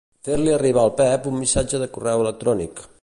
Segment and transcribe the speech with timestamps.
[0.27, 2.85] Fer-li arribar al Pep un missatge de correu electrònic.